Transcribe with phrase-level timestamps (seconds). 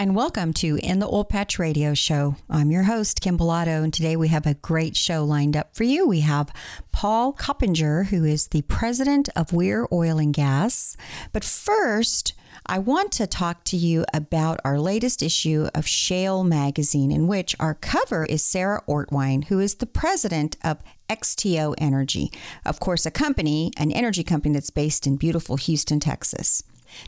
[0.00, 2.34] and welcome to In the Oil Patch Radio Show.
[2.48, 5.84] I'm your host, Kim Bellotto, and today we have a great show lined up for
[5.84, 6.08] you.
[6.08, 6.50] We have
[6.90, 10.96] Paul Coppinger, who is the president of Weir Oil and Gas.
[11.34, 12.32] But first,
[12.64, 17.54] I want to talk to you about our latest issue of Shale Magazine, in which
[17.60, 20.78] our cover is Sara Ortwein, who is the president of
[21.10, 22.32] XTO Energy.
[22.64, 26.62] Of course, a company, an energy company that's based in beautiful Houston, Texas.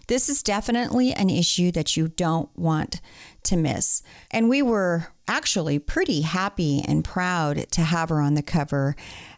[0.07, 3.01] This is definitely an issue that you don't want
[3.45, 4.03] to miss.
[4.31, 8.95] And we were actually pretty happy and proud to have her on the cover.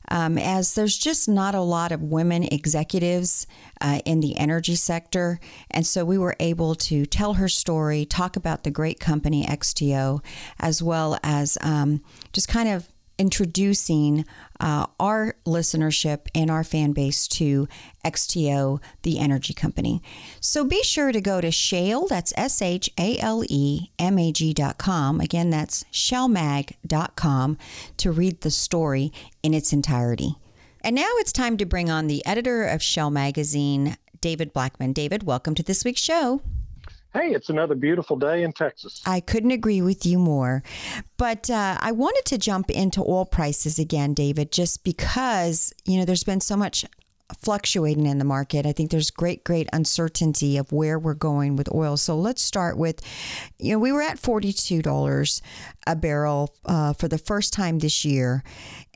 [0.08, 3.46] Um, as there's just not a lot of women executives
[3.80, 5.40] uh, in the energy sector.
[5.70, 10.22] And so we were able to tell her story, talk about the great company XTO,
[10.60, 14.24] as well as um, just kind of introducing
[14.60, 17.68] uh, our listenership and our fan base to
[18.04, 20.02] XTO, the energy company.
[20.40, 24.32] So be sure to go to Shale, that's S H A L E M A
[24.32, 25.20] G dot com.
[25.20, 27.58] Again, that's shalemag.com
[27.96, 30.36] to read the story in its entirety.
[30.82, 34.92] And now it's time to bring on the editor of Shale Magazine, David Blackman.
[34.92, 36.42] David, welcome to this week's show.
[37.14, 39.00] Hey, it's another beautiful day in Texas.
[39.06, 40.64] I couldn't agree with you more.
[41.16, 46.04] But uh, I wanted to jump into oil prices again, David, just because, you know,
[46.04, 46.84] there's been so much
[47.38, 48.66] fluctuating in the market.
[48.66, 51.96] I think there's great, great uncertainty of where we're going with oil.
[51.96, 53.00] So let's start with,
[53.60, 55.40] you know, we were at $42
[55.86, 58.42] a barrel uh, for the first time this year.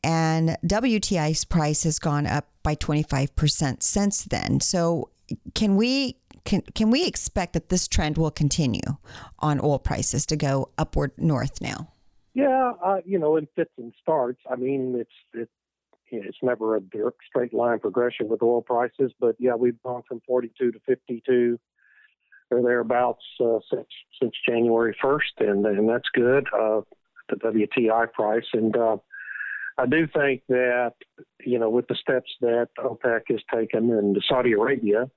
[0.02, 4.58] And WTI's price has gone up by 25% since then.
[4.58, 5.10] So
[5.54, 6.16] can we
[6.48, 8.96] can can we expect that this trend will continue
[9.38, 11.92] on oil prices to go upward north now?
[12.32, 14.40] Yeah, uh, you know, in fits and starts.
[14.50, 15.50] I mean, it's it,
[16.10, 20.22] it's never a direct straight line progression with oil prices, but yeah, we've gone from
[20.26, 21.60] 42 to 52
[22.50, 23.88] or thereabouts uh, since
[24.20, 26.46] since January 1st, and and that's good.
[26.58, 26.80] Uh,
[27.28, 28.96] the WTI price, and uh,
[29.76, 30.94] I do think that
[31.44, 35.10] you know with the steps that OPEC has taken and Saudi Arabia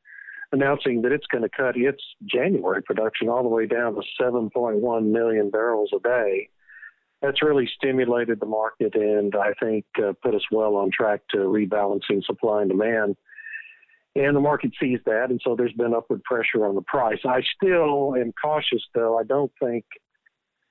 [0.52, 5.06] announcing that it's going to cut its January production all the way down to 7.1
[5.06, 6.50] million barrels a day.
[7.22, 11.38] That's really stimulated the market and I think uh, put us well on track to
[11.38, 13.16] rebalancing supply and demand.
[14.16, 17.20] And the market sees that, and so there's been upward pressure on the price.
[17.24, 19.18] I still am cautious, though.
[19.18, 19.86] I don't think,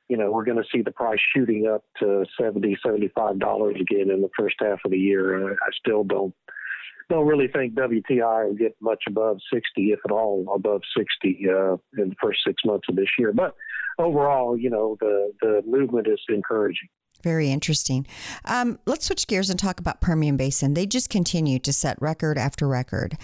[0.08, 4.20] you know, we're going to see the price shooting up to 70 $75 again in
[4.20, 5.52] the first half of the year.
[5.52, 6.34] I still don't
[7.10, 11.72] don't really think WTI will get much above 60, if at all above 60, uh,
[12.00, 13.32] in the first six months of this year.
[13.32, 13.54] But
[13.98, 16.88] overall, you know, the the movement is encouraging.
[17.22, 18.06] Very interesting.
[18.46, 20.72] Um, let's switch gears and talk about Permian Basin.
[20.72, 23.18] They just continue to set record after record.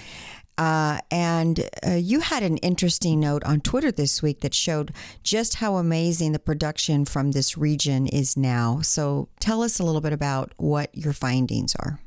[0.59, 4.93] Uh, and uh, you had an interesting note on Twitter this week that showed
[5.23, 8.81] just how amazing the production from this region is now.
[8.83, 12.01] So tell us a little bit about what your findings are.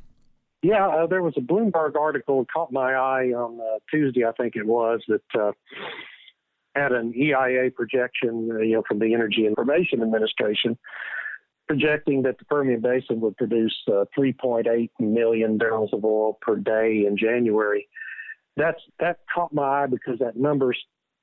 [0.62, 4.56] Yeah, uh, there was a Bloomberg article caught my eye on uh, Tuesday, I think
[4.56, 5.52] it was, that uh,
[6.74, 10.76] had an EIA projection, uh, you know, from the Energy Information Administration,
[11.66, 17.04] projecting that the Permian Basin would produce uh, 3.8 million barrels of oil per day
[17.06, 17.88] in January.
[18.56, 20.74] That's that caught my eye because that number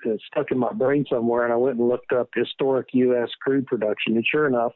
[0.05, 3.29] uh, stuck in my brain somewhere, and I went and looked up historic U.S.
[3.41, 4.73] crude production, and sure enough.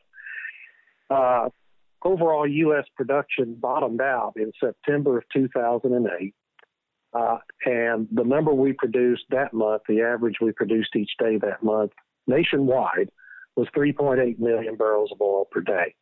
[1.09, 1.49] Uh,
[2.03, 2.85] overall U.S.
[2.95, 6.33] production bottomed out in September of 2008.
[7.13, 11.61] Uh, and the number we produced that month, the average we produced each day that
[11.61, 11.91] month
[12.27, 13.09] nationwide,
[13.55, 15.93] was 3.8 million barrels of oil per day,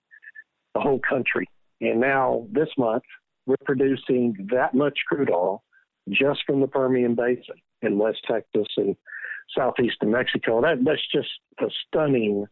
[0.76, 1.50] the whole country.
[1.82, 3.04] And now this month,
[3.46, 5.64] we're producing that much crude oil
[6.10, 8.96] just from the Permian Basin in West Texas and
[9.58, 10.62] southeast New Mexico.
[10.62, 11.30] That, that's just
[11.60, 12.46] a stunning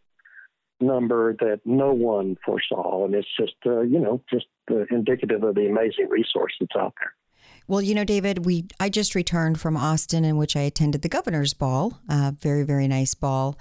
[0.79, 5.56] number that no one foresaw, and it's just uh, you know just uh, indicative of
[5.56, 7.13] the amazing resource that's out there.
[7.68, 11.10] Well, you know, David, we I just returned from Austin, in which I attended the
[11.10, 13.58] governor's ball, uh, very very nice ball,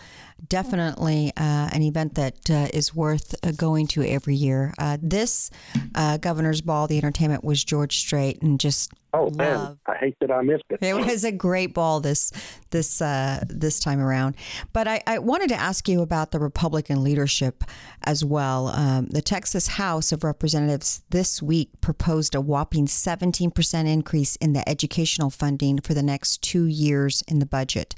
[0.49, 4.73] definitely uh, an event that uh, is worth uh, going to every year.
[4.79, 5.51] Uh, this
[5.97, 10.31] uh, Governor's Ball, the entertainment was George Strait, and just Oh man, I hate that
[10.31, 10.79] I missed it.
[10.83, 12.33] It was a great ball this
[12.71, 14.37] this uh, this time around.
[14.75, 17.65] But I, I, wanted to ask you about the Republican leadership
[18.03, 18.69] as well.
[18.69, 24.53] Um, the Texas House of Representatives this week proposed a whopping 17 percent increase in
[24.53, 27.95] the educational funding for the next two years in the budget.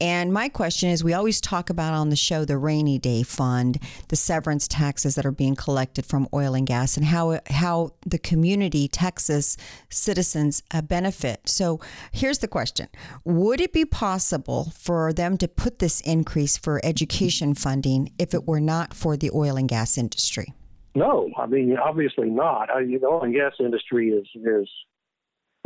[0.00, 3.78] And my question is we always talk about on the show the rainy day fund,
[4.08, 8.18] the severance taxes that are being collected from oil and gas, and how, how the
[8.18, 9.56] community, Texas
[9.90, 11.48] citizens, uh, benefit.
[11.48, 11.80] So
[12.12, 12.88] here's the question
[13.24, 18.46] Would it be possible for them to put this increase for education funding if it
[18.46, 20.54] were not for the oil and gas industry?
[20.94, 22.70] No, I mean, obviously not.
[22.70, 24.68] I, the oil and gas industry is, is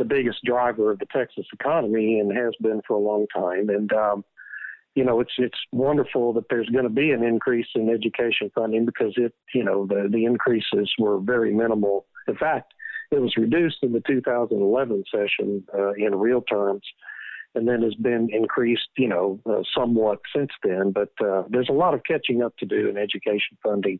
[0.03, 3.69] the biggest driver of the Texas economy and has been for a long time.
[3.69, 4.25] And um,
[4.95, 8.85] you know, it's it's wonderful that there's going to be an increase in education funding
[8.85, 12.05] because it, you know, the the increases were very minimal.
[12.27, 12.73] In fact,
[13.11, 16.83] it was reduced in the 2011 session uh, in real terms,
[17.55, 20.91] and then has been increased, you know, uh, somewhat since then.
[20.91, 23.99] But uh, there's a lot of catching up to do in education funding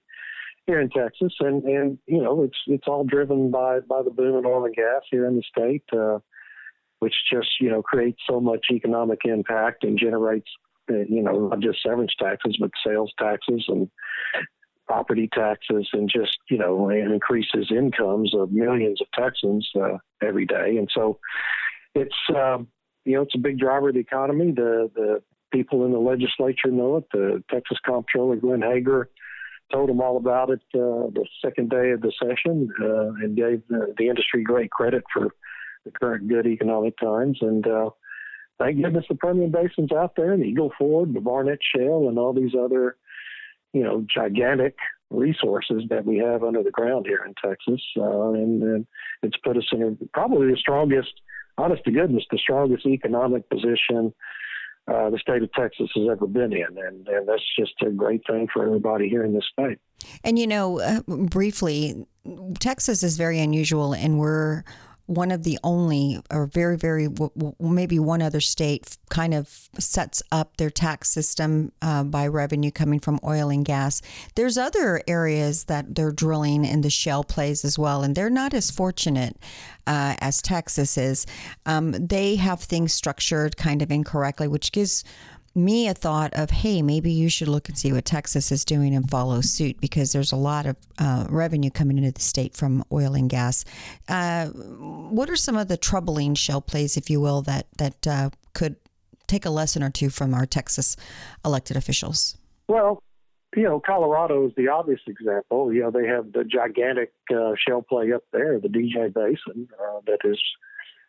[0.65, 4.37] here in Texas, and and you know it's it's all driven by by the boom
[4.37, 6.19] in oil and gas here in the state, uh,
[6.99, 10.49] which just you know creates so much economic impact and generates
[10.89, 13.89] uh, you know not just severance taxes but sales taxes and
[14.87, 20.45] property taxes and just you know and increases incomes of millions of Texans uh, every
[20.45, 21.19] day, and so
[21.93, 22.67] it's um,
[23.03, 24.51] you know it's a big driver of the economy.
[24.51, 27.05] The the people in the legislature know it.
[27.11, 29.05] The Texas Comptroller Glenn Hegar
[29.73, 33.61] told them all about it uh, the second day of the session uh, and gave
[33.69, 35.29] the, the, industry great credit for
[35.83, 37.39] the current good economic times.
[37.41, 37.89] And uh,
[38.59, 42.33] thank goodness the Permian Basin's out there, the Eagle Ford, the Barnett Shale, and all
[42.33, 42.97] these other,
[43.73, 44.77] you know, gigantic
[45.09, 47.81] resources that we have under the ground here in Texas.
[47.97, 48.87] Uh, and, and,
[49.21, 51.13] it's put us in a, probably the strongest,
[51.57, 54.13] honest to goodness, the strongest economic position
[54.87, 58.21] uh, the state of Texas has ever been in, and and that's just a great
[58.27, 59.79] thing for everybody here in this state.
[60.23, 62.05] And you know, uh, briefly,
[62.59, 64.63] Texas is very unusual, and we're
[65.05, 67.09] one of the only, or very, very,
[67.59, 72.99] maybe one other state kind of sets up their tax system uh, by revenue coming
[72.99, 74.01] from oil and gas.
[74.35, 78.53] There's other areas that they're drilling in the shale plays as well, and they're not
[78.53, 79.37] as fortunate
[79.85, 81.25] uh, as Texas is.
[81.65, 85.03] Um, they have things structured kind of incorrectly, which gives
[85.55, 88.95] me a thought of, hey, maybe you should look and see what Texas is doing
[88.95, 92.83] and follow suit because there's a lot of uh, revenue coming into the state from
[92.91, 93.63] oil and gas.
[94.07, 98.29] Uh, what are some of the troubling shale plays, if you will, that that uh,
[98.53, 98.75] could
[99.27, 100.95] take a lesson or two from our Texas
[101.45, 102.35] elected officials?
[102.67, 103.01] Well,
[103.55, 105.71] you know, Colorado is the obvious example.
[105.71, 109.99] You know, they have the gigantic uh, shale play up there, the DJ Basin, uh,
[110.07, 110.39] that is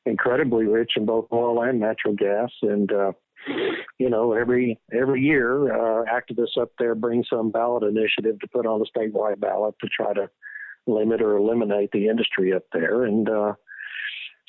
[0.05, 3.13] incredibly rich in both oil and natural gas, and uh,
[3.99, 8.67] you know, every every year, uh, activists up there bring some ballot initiative to put
[8.67, 10.29] on the statewide ballot to try to
[10.87, 13.05] limit or eliminate the industry up there.
[13.05, 13.55] And uh,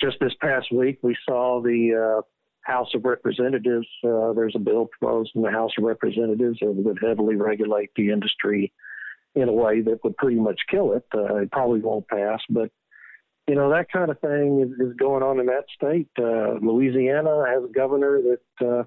[0.01, 2.21] just this past week, we saw the uh,
[2.62, 3.88] House of Representatives.
[4.03, 8.09] Uh, there's a bill proposed in the House of Representatives that would heavily regulate the
[8.09, 8.74] industry
[9.36, 11.06] in a way that would pretty much kill it.
[11.13, 12.71] Uh, it probably won't pass, but
[13.47, 16.09] you know that kind of thing is, is going on in that state.
[16.18, 18.83] Uh, Louisiana has a governor that uh,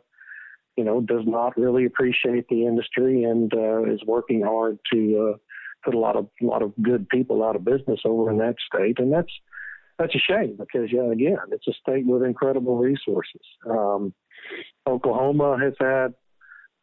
[0.77, 5.39] you know does not really appreciate the industry and uh, is working hard to uh,
[5.85, 8.57] put a lot of a lot of good people out of business over in that
[8.73, 9.33] state, and that's
[9.99, 13.43] that's a shame because yeah, again, it's a state with incredible resources.
[13.69, 14.13] Um,
[14.87, 16.15] Oklahoma has had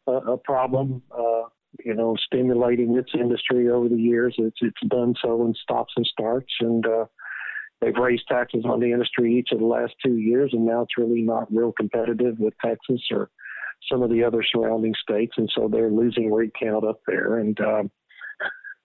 [0.06, 1.02] a, a problem.
[1.10, 1.48] Uh,
[1.84, 4.34] you know, stimulating its industry over the years.
[4.38, 7.04] It's it's done so in stops and starts, and uh,
[7.80, 10.96] They've raised taxes on the industry each of the last two years, and now it's
[10.96, 13.30] really not real competitive with Texas or
[13.90, 17.38] some of the other surrounding states, and so they're losing rig count up there.
[17.38, 17.90] And um,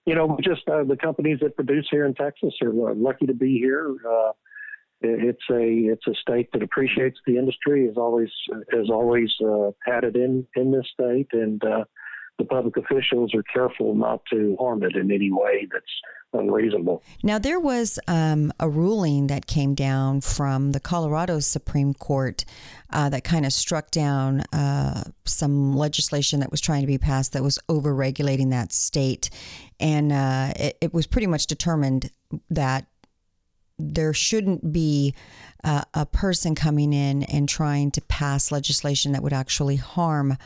[0.05, 3.33] you know, just uh, the companies that produce here in Texas are uh, lucky to
[3.33, 3.95] be here.
[4.07, 4.31] Uh,
[5.01, 8.29] it's a it's a state that appreciates the industry, has always
[8.71, 11.86] has always uh, had it in in this state, and uh,
[12.38, 15.85] the public officials are careful not to harm it in any way that's
[16.33, 17.03] unreasonable.
[17.23, 22.45] Now, there was um, a ruling that came down from the Colorado Supreme Court
[22.91, 27.33] uh, that kind of struck down uh, some legislation that was trying to be passed
[27.33, 29.29] that was over regulating that state.
[29.79, 32.11] And uh, it, it, was pretty much determined
[32.50, 32.85] that
[33.79, 35.15] there shouldn't be
[35.63, 40.38] uh, a person coming in and trying to pass legislation that would actually harm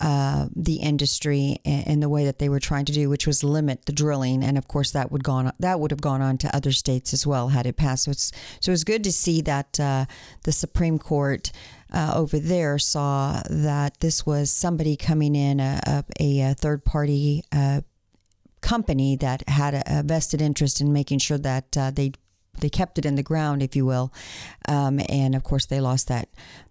[0.00, 3.86] uh, the industry and the way that they were trying to do, which was limit
[3.86, 4.44] the drilling.
[4.44, 7.26] And of course, that would gone that would have gone on to other states as
[7.26, 8.04] well had it passed.
[8.04, 10.06] So it's so good to see that uh,
[10.44, 11.50] the Supreme Court.
[11.90, 17.42] Uh, over there saw that this was somebody coming in, a, a, a third party
[17.50, 17.80] uh,
[18.60, 22.12] company that had a, a, vested interest in making sure that uh, they
[22.60, 24.12] they kept it in the ground, if you will,
[24.68, 26.28] um, and of course they lost that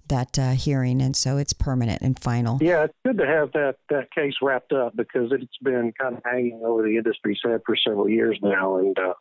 [0.10, 2.58] that uh, hearing, and so it's permanent and final.
[2.62, 6.24] Yeah, it's good to have that that case wrapped up because it's been kind of
[6.26, 9.14] hanging over the industry's head for several years now, and uh,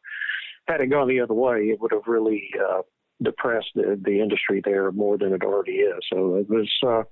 [0.69, 2.83] had it gone the other way, it would have really uh,
[3.23, 5.99] depressed the, the industry there more than it already is.
[6.12, 7.02] So it was uh,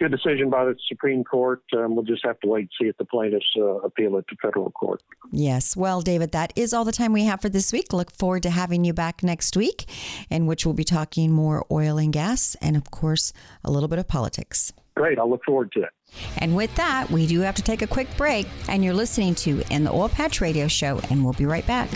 [0.00, 1.62] good decision by the Supreme Court.
[1.76, 4.36] Um, we'll just have to wait and see if the plaintiffs uh, appeal it to
[4.40, 5.02] federal court.
[5.30, 5.76] Yes.
[5.76, 7.92] Well, David, that is all the time we have for this week.
[7.92, 9.84] Look forward to having you back next week,
[10.30, 13.98] in which we'll be talking more oil and gas and, of course, a little bit
[13.98, 14.72] of politics.
[14.96, 15.18] Great.
[15.18, 15.90] I'll look forward to it.
[16.38, 19.62] And with that, we do have to take a quick break, and you're listening to
[19.70, 21.88] In the Oil Patch Radio Show, and we'll be right back.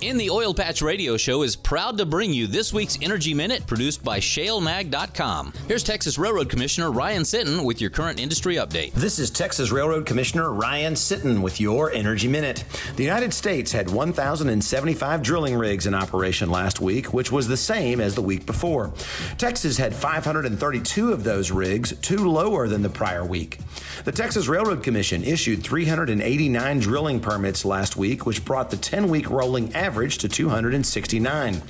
[0.00, 3.66] In the Oil Patch Radio Show is proud to bring you this week's Energy Minute
[3.66, 5.52] produced by ShaleMag.com.
[5.66, 8.92] Here's Texas Railroad Commissioner Ryan Sitton with your current industry update.
[8.92, 12.62] This is Texas Railroad Commissioner Ryan Sitton with your Energy Minute.
[12.94, 18.00] The United States had 1,075 drilling rigs in operation last week, which was the same
[18.00, 18.92] as the week before.
[19.36, 23.58] Texas had 532 of those rigs, two lower than the prior week.
[24.04, 29.28] The Texas Railroad Commission issued 389 drilling permits last week, which brought the 10 week
[29.28, 31.62] rolling average average to 269.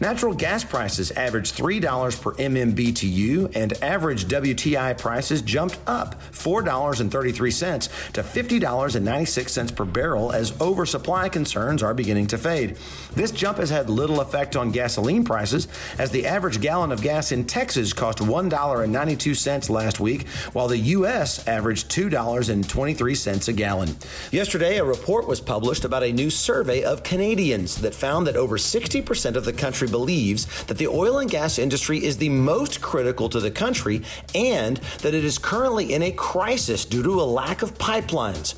[0.00, 8.22] Natural gas prices averaged $3 per MMBTU and average WTI prices jumped up $4.33 to
[8.22, 12.78] $50.96 per barrel as oversupply concerns are beginning to fade.
[13.14, 17.32] This jump has had little effect on gasoline prices as the average gallon of gas
[17.32, 23.94] in Texas cost $1.92 last week while the US averaged $2.23 a gallon.
[24.32, 28.56] Yesterday a report was published about a new survey of Canadians that found that over
[28.56, 33.28] 60% of the country believes that the oil and gas industry is the most critical
[33.28, 34.02] to the country
[34.34, 38.54] and that it is currently in a crisis due to a lack of pipelines.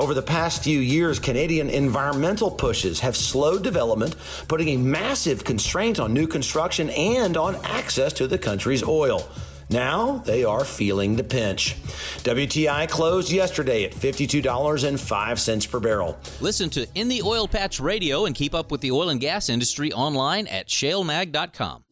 [0.00, 4.16] Over the past few years, Canadian environmental pushes have slowed development,
[4.48, 9.28] putting a massive constraint on new construction and on access to the country's oil.
[9.70, 11.76] Now they are feeling the pinch.
[12.24, 16.18] WTI closed yesterday at $52.05 per barrel.
[16.40, 19.48] Listen to In the Oil Patch Radio and keep up with the oil and gas
[19.48, 21.83] industry online at shalemag.com.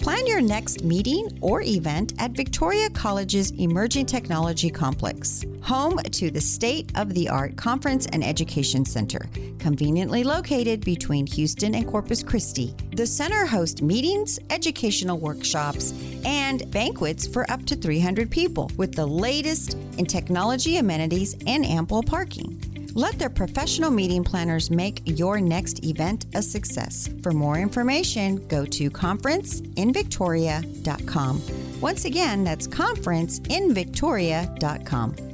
[0.00, 6.40] Plan your next meeting or event at Victoria College's Emerging Technology Complex, home to the
[6.40, 9.28] state of the art Conference and Education Center,
[9.58, 12.74] conveniently located between Houston and Corpus Christi.
[12.96, 15.92] The center hosts meetings, educational workshops,
[16.24, 22.02] and banquets for up to 300 people with the latest in technology amenities and ample
[22.02, 22.69] parking.
[22.94, 27.08] Let their professional meeting planners make your next event a success.
[27.22, 31.42] For more information, go to conferenceinvictoria.com.
[31.80, 35.29] Once again, that's conferenceinvictoria.com.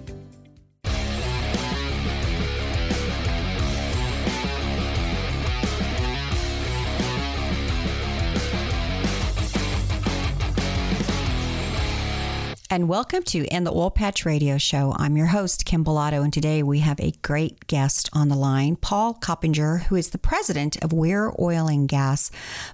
[12.69, 14.95] and welcome to In the Oil Patch Radio Show.
[14.97, 18.77] I'm your host, Kim Bellotto, and today we have a great guest on the line,
[18.77, 22.31] Paul Coppinger, who is the president of Weir Oil and Gas.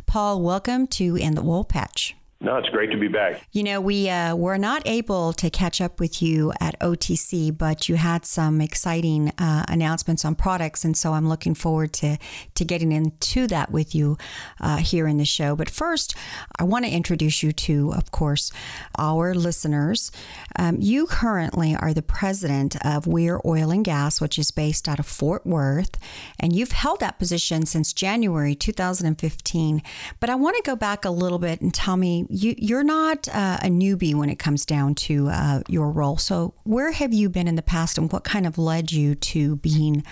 [0.06, 2.16] Paul, welcome to In the Oil Patch.
[2.42, 3.46] No, it's great to be back.
[3.52, 7.88] You know, we uh, were not able to catch up with you at OTC, but
[7.88, 12.18] you had some exciting uh, announcements on products, and so I'm looking forward to
[12.56, 14.18] to getting into that with you
[14.61, 15.54] uh, here in the show.
[15.54, 16.16] But first,
[16.58, 18.50] I want to introduce you to, of course,
[18.99, 20.11] our listeners.
[20.56, 24.99] Um, you currently are the president of Weir Oil and Gas, which is based out
[24.99, 25.96] of Fort Worth,
[26.40, 29.80] and you've held that position since January 2015.
[30.18, 33.28] But I want to go back a little bit and tell me you, you're not
[33.28, 36.16] uh, a newbie when it comes down to uh, your role.
[36.16, 39.56] So, where have you been in the past, and what kind of led you to
[39.56, 40.02] being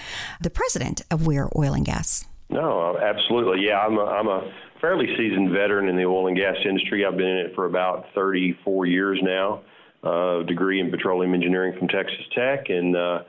[0.40, 2.26] the president of Weir Oil and Gas?
[2.50, 3.66] No, absolutely.
[3.66, 7.06] Yeah, I'm a, I'm a fairly seasoned veteran in the oil and gas industry.
[7.06, 9.62] I've been in it for about 34 years now.
[10.02, 13.20] Uh, degree in petroleum engineering from Texas Tech, and uh,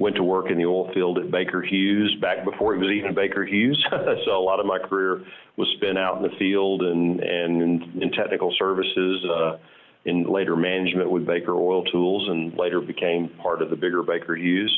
[0.00, 3.14] went to work in the oil field at Baker Hughes back before it was even
[3.14, 3.84] Baker Hughes.
[4.24, 5.22] so a lot of my career
[5.56, 9.24] was spent out in the field and and in, in technical services.
[9.24, 9.58] Uh,
[10.06, 14.34] in later management with Baker Oil Tools, and later became part of the bigger Baker
[14.34, 14.74] Hughes.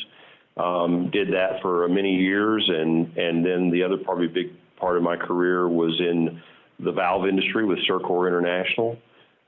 [0.56, 5.04] Um, did that for many years, and and then the other probably big part of
[5.04, 6.42] my career was in
[6.84, 8.98] the valve industry with CIRCOR International.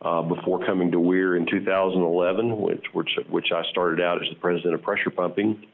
[0.05, 4.39] Uh, before coming to Weir in 2011, which, which which I started out as the
[4.39, 5.65] president of pressure pumping,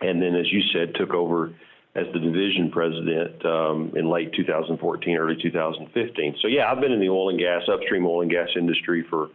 [0.00, 1.52] and then, as you said, took over
[1.94, 6.36] as the division president um, in late 2014, early 2015.
[6.40, 9.28] So yeah, I've been in the oil and gas, upstream oil and gas industry for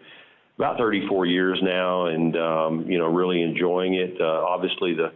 [0.58, 4.20] about 34 years now, and um, you know, really enjoying it.
[4.20, 5.12] Uh, obviously, the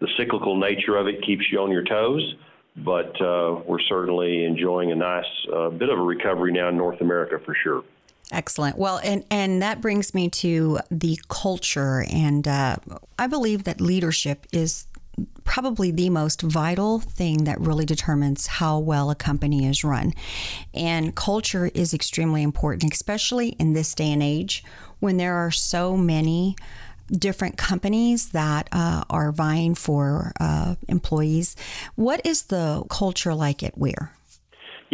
[0.00, 2.34] the cyclical nature of it keeps you on your toes,
[2.76, 7.00] but uh, we're certainly enjoying a nice uh, bit of a recovery now in North
[7.00, 7.84] America for sure.
[8.34, 8.76] Excellent.
[8.76, 12.76] Well, and and that brings me to the culture, and uh,
[13.16, 14.86] I believe that leadership is
[15.44, 20.12] probably the most vital thing that really determines how well a company is run.
[20.74, 24.64] And culture is extremely important, especially in this day and age
[24.98, 26.56] when there are so many
[27.12, 31.54] different companies that uh, are vying for uh, employees.
[31.94, 34.10] What is the culture like at Weir?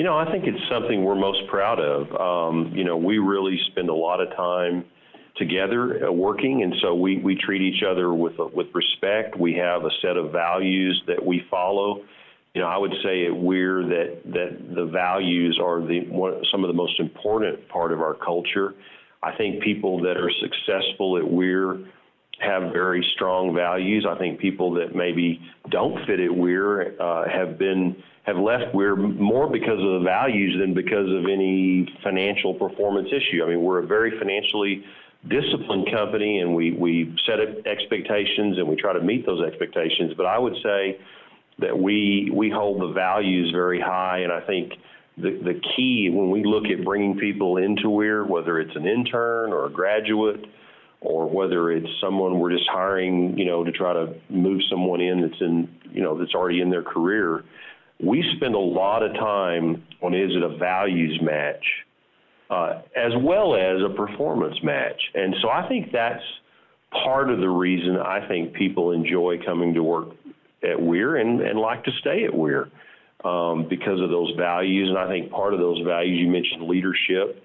[0.01, 2.09] You know, I think it's something we're most proud of.
[2.19, 4.87] Um, you know, we really spend a lot of time
[5.37, 9.39] together uh, working, and so we, we treat each other with uh, with respect.
[9.39, 12.03] We have a set of values that we follow.
[12.55, 16.65] You know, I would say at Weir that that the values are the one, some
[16.65, 18.73] of the most important part of our culture.
[19.23, 21.79] I think people that are successful at Weir
[22.41, 24.07] have very strong values.
[24.09, 28.97] I think people that maybe don't fit at Weir uh, have been have left Weir
[28.97, 33.43] more because of the values than because of any financial performance issue.
[33.43, 34.85] I mean, we're a very financially
[35.29, 40.13] disciplined company and we, we set expectations and we try to meet those expectations.
[40.17, 41.01] But I would say
[41.59, 44.19] that we, we hold the values very high.
[44.19, 44.75] And I think
[45.17, 49.53] the, the key when we look at bringing people into Weir, whether it's an intern
[49.53, 50.45] or a graduate,
[51.01, 55.23] or whether it's someone we're just hiring, you know, to try to move someone in
[55.23, 57.45] that's in, you know, that's already in their career,
[58.03, 61.65] we spend a lot of time on is it a values match?
[62.51, 65.01] uh, as well as a performance match.
[65.15, 66.23] And so I think that's
[66.91, 70.09] part of the reason I think people enjoy coming to work
[70.63, 72.69] at Weir and, and like to stay at Weir
[73.25, 74.89] um, because of those values.
[74.89, 77.43] And I think part of those values, you mentioned leadership,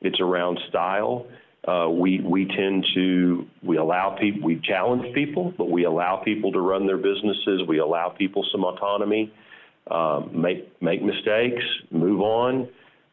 [0.00, 1.26] it's around style.
[1.66, 6.52] Uh, we we tend to we allow people we challenge people, but we allow people
[6.52, 7.62] to run their businesses.
[7.66, 9.32] We allow people some autonomy,
[9.90, 12.68] um, make make mistakes, move on,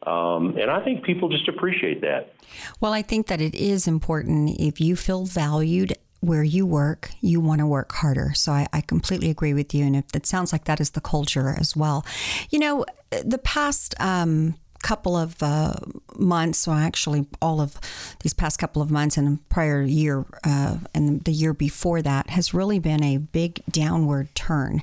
[0.06, 2.34] um, and I think people just appreciate that.
[2.80, 7.40] Well, I think that it is important if you feel valued where you work, you
[7.40, 8.32] want to work harder.
[8.34, 9.84] So I, I, completely agree with you.
[9.84, 12.06] And if it sounds like that is the culture as well.
[12.50, 12.84] You know,
[13.24, 15.74] the past um, couple of uh,
[16.18, 17.78] months, well, actually, all of
[18.20, 22.54] these past couple of months and prior year uh, and the year before that has
[22.54, 24.82] really been a big downward turn.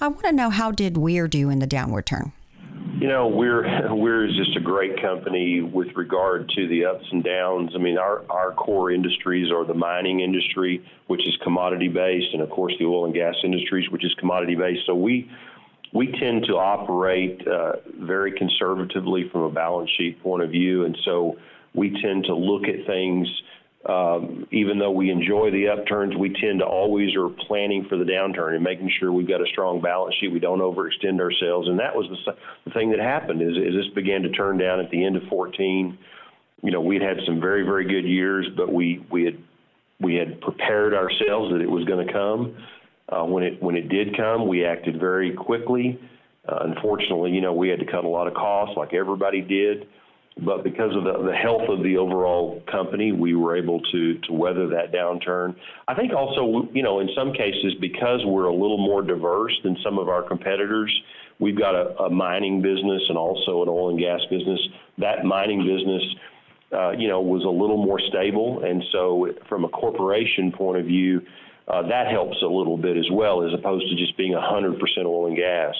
[0.00, 2.32] I want to know how did Weir do in the downward turn?
[2.98, 7.72] You know, we're we're just a great company with regard to the ups and downs.
[7.74, 12.42] I mean, our our core industries are the mining industry, which is commodity based, and
[12.42, 14.82] of course the oil and gas industries, which is commodity based.
[14.86, 15.30] So we
[15.92, 20.96] we tend to operate uh, very conservatively from a balance sheet point of view, and
[21.04, 21.36] so
[21.74, 23.28] we tend to look at things
[23.88, 28.04] um, even though we enjoy the upturns, we tend to always are planning for the
[28.04, 30.30] downturn and making sure we've got a strong balance sheet.
[30.30, 32.32] We don't overextend ourselves, and that was the,
[32.64, 33.42] the thing that happened.
[33.42, 35.98] Is, is this began to turn down at the end of 14?
[36.62, 39.38] You know, we'd had some very very good years, but we we had
[40.00, 42.56] we had prepared ourselves that it was going to come.
[43.12, 46.00] Uh, when it when it did come, we acted very quickly.
[46.48, 49.86] Uh, unfortunately, you know, we had to cut a lot of costs, like everybody did
[50.40, 54.32] but because of the, the health of the overall company, we were able to to
[54.32, 55.54] weather that downturn.
[55.86, 59.76] I think also, you know, in some cases, because we're a little more diverse than
[59.84, 60.90] some of our competitors,
[61.38, 64.58] we've got a, a mining business and also an oil and gas business.
[64.98, 66.02] That mining business,
[66.72, 70.86] uh, you know, was a little more stable, and so from a corporation point of
[70.86, 71.20] view,
[71.68, 75.26] uh, that helps a little bit as well, as opposed to just being 100% oil
[75.26, 75.74] and gas.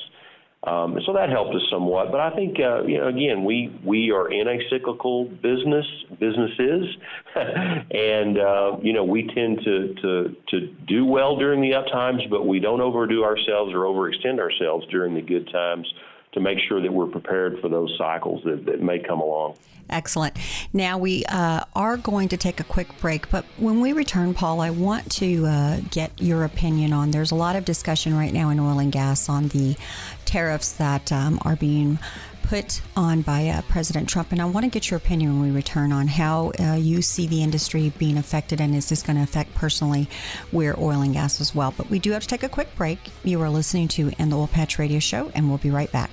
[0.64, 2.12] Um, so that helped us somewhat.
[2.12, 5.84] But I think, uh, you know, again, we we are in a cyclical business,
[6.20, 6.86] businesses,
[7.34, 12.22] and uh, you know, we tend to to to do well during the up times,
[12.30, 15.92] but we don't overdo ourselves or overextend ourselves during the good times
[16.32, 19.56] to make sure that we're prepared for those cycles that, that may come along.
[19.90, 20.36] Excellent.
[20.72, 24.60] Now we uh, are going to take a quick break, but when we return, Paul,
[24.60, 27.10] I want to uh, get your opinion on.
[27.10, 29.76] There's a lot of discussion right now in oil and gas on the
[30.24, 31.98] tariffs that um, are being
[32.42, 35.54] put on by uh, President Trump, and I want to get your opinion when we
[35.54, 39.22] return on how uh, you see the industry being affected, and is this going to
[39.22, 40.08] affect personally
[40.52, 41.72] Weir oil and gas as well?
[41.76, 42.98] But we do have to take a quick break.
[43.24, 46.10] You are listening to In the Oil Patch Radio Show, and we'll be right back.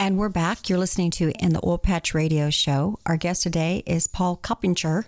[0.00, 0.70] And we're back.
[0.70, 2.98] You're listening to In the Oil Patch Radio Show.
[3.04, 5.04] Our guest today is Paul Coppinger,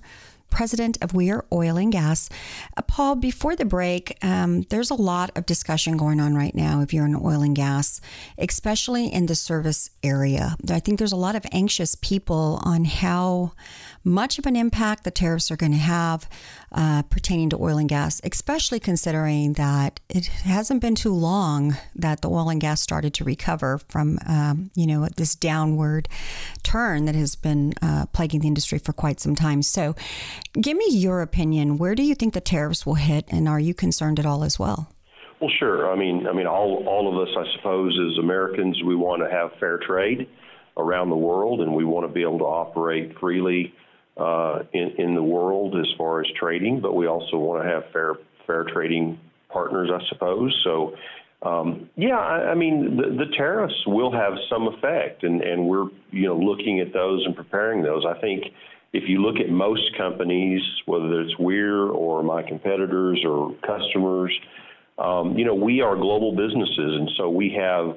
[0.51, 2.29] president of Weir Oil and Gas.
[2.77, 6.83] Uh, Paul, before the break, um, there's a lot of discussion going on right now
[6.83, 8.03] if you're in oil and gas,
[8.37, 10.57] especially in the service area.
[10.69, 13.53] I think there's a lot of anxious people on how
[14.05, 16.29] much of an impact the tariffs are going to have
[16.73, 22.21] uh, pertaining to oil and gas, especially considering that it hasn't been too long that
[22.23, 26.09] the oil and gas started to recover from, um, you know, this downward
[26.63, 29.63] turn that has been uh, plaguing the industry for quite some time.
[29.63, 29.95] So,
[30.61, 31.79] give me your opinion.
[31.79, 34.59] Where do you think the tariffs will hit, and are you concerned at all as
[34.59, 34.93] well?
[35.41, 35.91] Well, sure.
[35.91, 39.31] I mean, I mean, all all of us, I suppose, as Americans, we want to
[39.31, 40.29] have fair trade
[40.77, 43.75] around the world, and we want to be able to operate freely
[44.17, 47.85] uh, in, in the world as far as trading, but we also want to have
[47.93, 48.15] fair
[48.47, 50.59] fair trading partners, I suppose.
[50.65, 50.95] So,
[51.43, 55.87] um, yeah, I, I mean the, the tariffs will have some effect, and, and we're
[56.11, 58.05] you know looking at those and preparing those.
[58.07, 58.45] I think
[58.93, 64.39] if you look at most companies, whether it's Weir or my competitors or customers,
[64.99, 67.97] um, you know we are global businesses, and so we have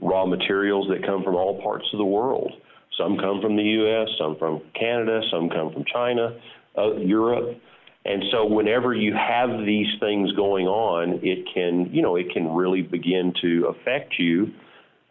[0.00, 2.52] raw materials that come from all parts of the world.
[2.98, 6.38] Some come from the U.S., some from Canada, some come from China,
[6.76, 7.58] uh, Europe.
[8.04, 12.52] And so whenever you have these things going on, it can, you know, it can
[12.52, 14.52] really begin to affect you.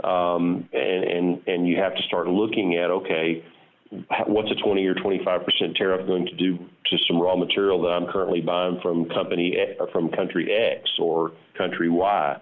[0.04, 3.46] Um, and, and, and you have to start looking at, okay,
[4.28, 8.08] what's a 20 or 25% tariff going to do to some raw material that I'm
[8.08, 9.58] currently buying from company
[9.92, 12.42] from country X or country Y?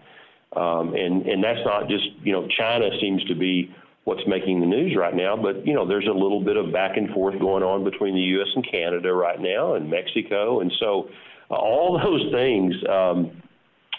[0.56, 3.74] Um, and, and that's not just, you know, China seems to be
[4.10, 5.38] what's making the news right now.
[5.38, 8.22] But you know, there's a little bit of back and forth going on between the
[8.22, 8.48] U.S.
[8.56, 11.10] and Canada right now, and Mexico, and so
[11.52, 13.44] uh, all those things, um,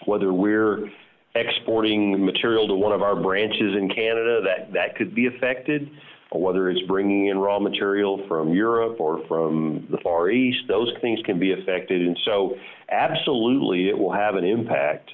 [0.07, 0.91] whether we're
[1.37, 5.89] exporting material to one of our branches in Canada, that that could be affected.
[6.33, 11.19] Whether it's bringing in raw material from Europe or from the Far East, those things
[11.25, 12.07] can be affected.
[12.07, 12.57] And so,
[12.89, 15.11] absolutely, it will have an impact.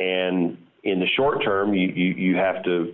[0.00, 2.92] And in the short term, you, you, you have to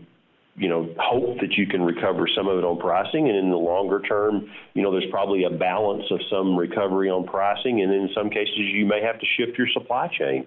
[0.57, 3.29] you know, hope that you can recover some of it on pricing.
[3.29, 7.27] And in the longer term, you know, there's probably a balance of some recovery on
[7.27, 7.83] pricing.
[7.83, 10.47] And in some cases, you may have to shift your supply chain.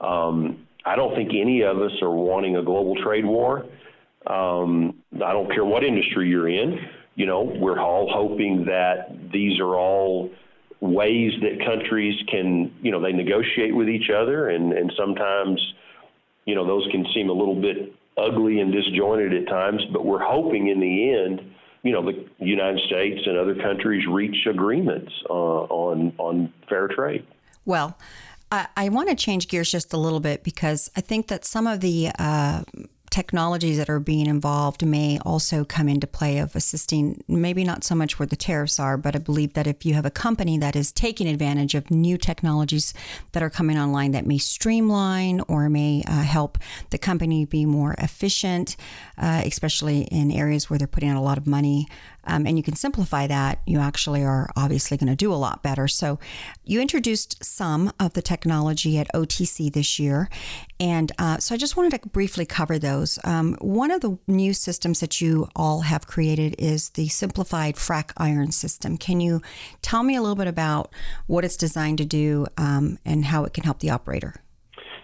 [0.00, 3.64] Um, I don't think any of us are wanting a global trade war.
[4.26, 6.78] Um, I don't care what industry you're in.
[7.14, 10.30] You know, we're all hoping that these are all
[10.80, 15.60] ways that countries can, you know, they negotiate with each other, and and sometimes,
[16.44, 20.24] you know, those can seem a little bit ugly and disjointed at times, but we're
[20.24, 25.32] hoping in the end, you know, the United States and other countries reach agreements uh,
[25.32, 27.26] on on fair trade.
[27.64, 27.98] Well,
[28.50, 31.66] I, I, want to change gears just a little bit because I think that some
[31.66, 32.62] of the uh,
[33.10, 37.94] technologies that are being involved may also come into play of assisting, maybe not so
[37.94, 40.76] much where the tariffs are, but I believe that if you have a company that
[40.76, 42.94] is taking advantage of new technologies
[43.32, 46.58] that are coming online that may streamline or may uh, help
[46.90, 48.76] the company be more efficient,
[49.16, 51.86] uh, especially in areas where they're putting out a lot of money
[52.28, 55.62] um, and you can simplify that, you actually are obviously going to do a lot
[55.62, 55.88] better.
[55.88, 56.18] So,
[56.64, 60.28] you introduced some of the technology at OTC this year.
[60.78, 63.18] And uh, so, I just wanted to briefly cover those.
[63.24, 68.12] Um, one of the new systems that you all have created is the simplified frac
[68.16, 68.96] iron system.
[68.96, 69.42] Can you
[69.82, 70.92] tell me a little bit about
[71.26, 74.34] what it's designed to do um, and how it can help the operator?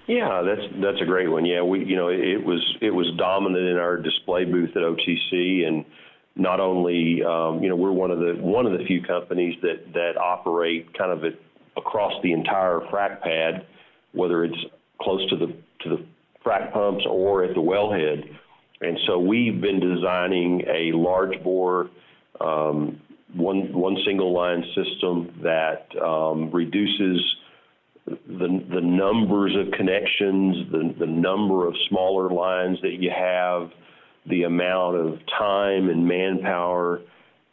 [0.07, 1.47] Yeah, that's that's a great one.
[1.47, 5.67] Yeah, we you know it was it was dominant in our display booth at OTC,
[5.67, 5.87] and
[6.37, 9.93] not only um, you know we're one of the one of the few companies that
[9.93, 11.41] that operate kind of it
[11.77, 13.67] across the entire frac pad,
[14.13, 14.59] whether it's
[15.01, 15.47] close to the
[15.83, 16.05] to the
[16.45, 18.37] frac pumps or at the wellhead.
[18.81, 21.91] And so we've been designing a large bore
[22.41, 23.01] um,
[23.33, 27.21] one one single line system that um, reduces
[28.07, 33.71] the the numbers of connections, the the number of smaller lines that you have
[34.27, 37.01] the amount of time and manpower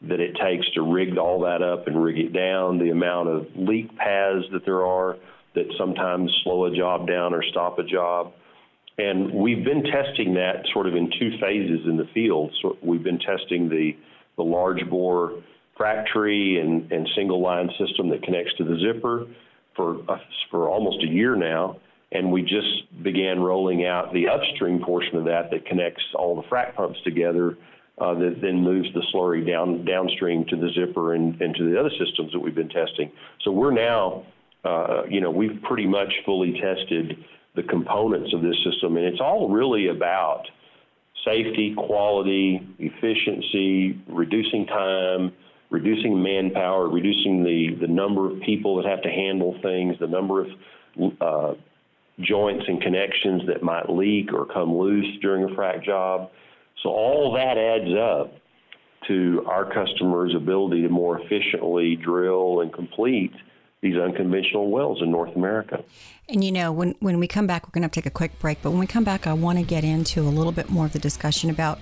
[0.04, 3.48] that it takes to rig all that up and rig it down, the amount of
[3.56, 5.18] leak paths that there are
[5.54, 8.34] that sometimes slow a job down or stop a job.
[8.98, 12.52] And we've been testing that sort of in two phases in the field.
[12.62, 13.96] So we've been testing the,
[14.38, 15.44] the large bore
[15.78, 19.28] frac tree and, and single line system that connects to the zipper
[19.76, 20.18] for, uh,
[20.50, 21.78] for almost a year now
[22.12, 26.44] and we just began rolling out the upstream portion of that that connects all the
[26.44, 27.58] frac pumps together
[28.00, 31.80] uh, that then moves the slurry down downstream to the zipper and, and to the
[31.80, 33.12] other systems that we've been testing.
[33.44, 34.26] So we're now,
[34.64, 37.18] uh, you know, we've pretty much fully tested
[37.56, 40.46] the components of this system, and it's all really about
[41.26, 45.34] safety, quality, efficiency, reducing time,
[45.70, 50.42] reducing manpower, reducing the, the number of people that have to handle things, the number
[50.42, 50.48] of
[51.22, 51.54] uh,
[52.20, 56.30] joints and connections that might leak or come loose during a frac job.
[56.84, 58.34] So all that adds up
[59.08, 63.34] to our customers' ability to more efficiently drill and complete
[63.82, 65.84] these unconventional wells in North America.
[66.30, 68.62] And you know, when, when we come back, we're going to take a quick break.
[68.62, 70.94] But when we come back, I want to get into a little bit more of
[70.94, 71.80] the discussion about.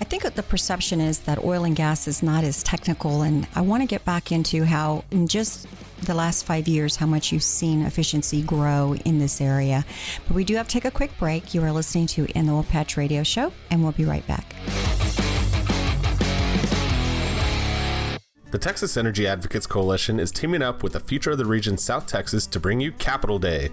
[0.00, 3.22] I think the perception is that oil and gas is not as technical.
[3.22, 5.66] And I want to get back into how, in just
[6.02, 9.84] the last five years, how much you've seen efficiency grow in this area.
[10.26, 11.54] But we do have to take a quick break.
[11.54, 14.54] You are listening to In the Oil Patch Radio Show, and we'll be right back.
[18.50, 22.06] The Texas Energy Advocates Coalition is teaming up with the Future of the Region South
[22.06, 23.70] Texas to bring you Capital Day.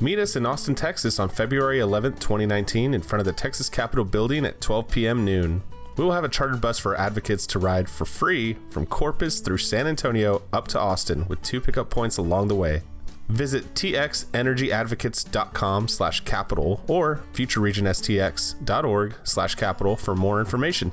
[0.00, 4.04] Meet us in Austin, Texas on February 11, 2019, in front of the Texas Capitol
[4.04, 5.24] building at 12 p.m.
[5.24, 5.62] noon.
[5.96, 9.58] We will have a chartered bus for advocates to ride for free from Corpus through
[9.58, 12.82] San Antonio up to Austin with two pickup points along the way.
[13.28, 20.90] Visit txenergyadvocates.com slash capital or futureregionstx.org slash capital for more information.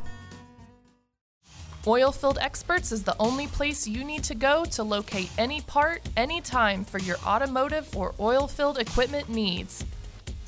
[1.86, 6.86] Oilfield Experts is the only place you need to go to locate any part, anytime
[6.86, 9.84] for your automotive or oil oilfield equipment needs.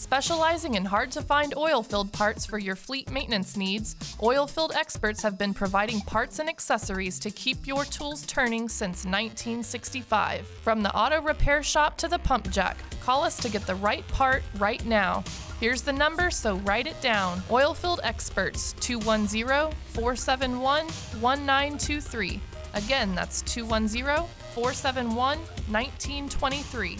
[0.03, 5.37] Specializing in hard to find oilfield parts for your fleet maintenance needs, Oilfield Experts have
[5.37, 10.45] been providing parts and accessories to keep your tools turning since 1965.
[10.61, 14.05] From the auto repair shop to the pump jack, call us to get the right
[14.09, 15.23] part right now.
[15.61, 17.39] Here's the number, so write it down.
[17.47, 22.41] Oilfield Experts 210 471 1923.
[22.73, 26.97] Again, that's 210 471 1923.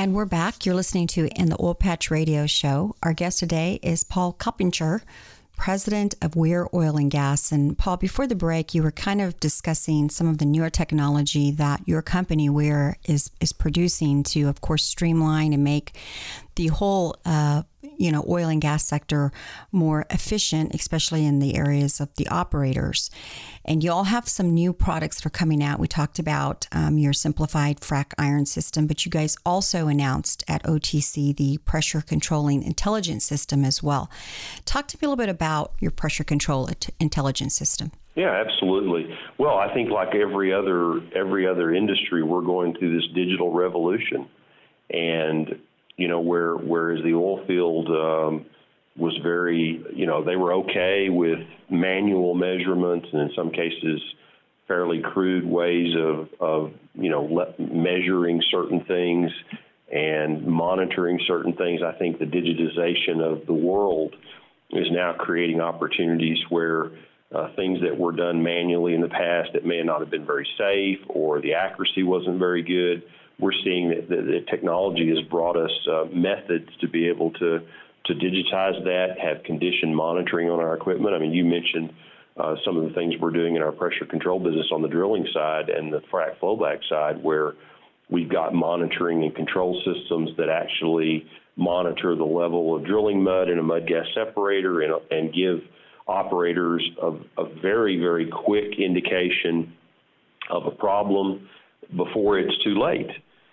[0.00, 0.64] And we're back.
[0.64, 2.96] You're listening to In the Oil Patch Radio Show.
[3.02, 5.02] Our guest today is Paul Coppinger,
[5.58, 7.52] president of Weir Oil and Gas.
[7.52, 11.50] And Paul, before the break, you were kind of discussing some of the newer technology
[11.50, 15.94] that your company Weir is is producing to, of course, streamline and make
[16.54, 17.64] the whole uh,
[18.00, 19.30] you know oil and gas sector
[19.70, 23.10] more efficient, especially in the areas of the operators.
[23.64, 25.78] And you all have some new products that are coming out.
[25.78, 30.62] We talked about um, your simplified frac iron system, but you guys also announced at
[30.64, 34.10] OTC the pressure controlling intelligence system as well.
[34.64, 37.92] Talk to me a little bit about your pressure control intelligence system.
[38.16, 39.14] Yeah, absolutely.
[39.38, 44.28] Well, I think like every other every other industry, we're going through this digital revolution,
[44.90, 45.60] and
[46.00, 48.46] you know, where whereas the oil field, um,
[48.96, 51.38] was very, you know, they were okay with
[51.70, 54.00] manual measurements and in some cases
[54.66, 59.30] fairly crude ways of, of you know, le- measuring certain things
[59.92, 61.80] and monitoring certain things.
[61.82, 64.14] I think the digitization of the world
[64.70, 66.90] is now creating opportunities where
[67.34, 70.46] uh, things that were done manually in the past that may not have been very
[70.58, 73.02] safe or the accuracy wasn't very good.
[73.40, 77.60] We're seeing that the, technology has brought us uh, methods to be able to
[78.06, 81.14] to digitize that, have condition monitoring on our equipment.
[81.14, 81.92] I mean, you mentioned
[82.36, 85.26] uh, some of the things we're doing in our pressure control business on the drilling
[85.34, 87.54] side and the frac flowback side, where
[88.08, 91.26] we've got monitoring and control systems that actually
[91.56, 95.60] monitor the level of drilling mud in a mud gas separator and, and give
[96.08, 97.08] operators a,
[97.42, 99.72] a very, very quick indication
[100.48, 101.48] of a problem
[101.96, 103.10] before it's too late.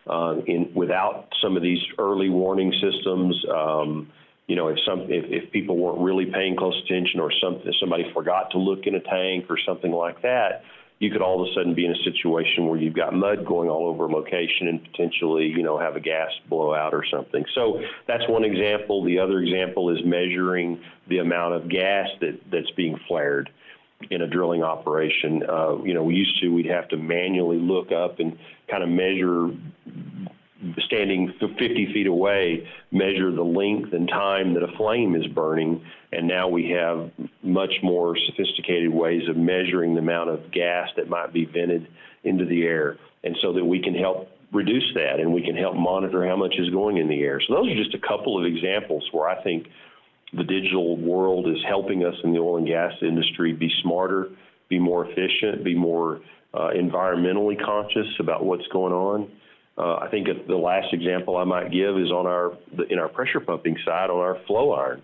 [0.10, 4.10] Uh, in, without some of these early warning systems, um,
[4.48, 8.10] you know, if some if, if people weren't really paying close attention or something, somebody
[8.14, 10.64] forgot to look in a tank or something like that,
[11.00, 13.70] you could all of a sudden be in a situation where you've got mud going
[13.70, 17.46] all over a location and potentially, you know, have a gas blowout or something.
[17.54, 19.04] So that's one example.
[19.04, 23.50] The other example is measuring the amount of gas that, that's being flared
[24.10, 25.44] in a drilling operation.
[25.48, 28.38] Uh, you know, we used to, we'd have to manually look up and
[28.70, 29.50] kind of measure
[30.80, 35.84] standing 50 feet away, measure the length and time that a flame is burning.
[36.12, 37.12] And now we have
[37.44, 41.88] much more sophisticated ways of measuring the amount of gas that might be vented
[42.24, 42.98] into the air.
[43.24, 46.56] And so that we can help reduce that and we can help monitor how much
[46.58, 47.42] is going in the air.
[47.46, 49.68] So those are just a couple of examples where I think
[50.34, 54.30] the digital world is helping us in the oil and gas industry be smarter,
[54.70, 56.20] be more efficient, be more
[56.54, 59.32] uh, environmentally conscious about what's going on.
[59.78, 62.58] Uh, I think the last example I might give is on our
[62.90, 65.04] in our pressure pumping side on our flow iron.